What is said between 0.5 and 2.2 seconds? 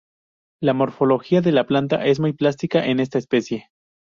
La morfología de la planta es